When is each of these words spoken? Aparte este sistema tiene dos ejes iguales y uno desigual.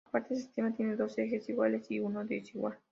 Aparte 0.07 0.33
este 0.33 0.45
sistema 0.47 0.75
tiene 0.75 0.95
dos 0.95 1.15
ejes 1.19 1.47
iguales 1.47 1.85
y 1.91 1.99
uno 1.99 2.25
desigual. 2.25 2.79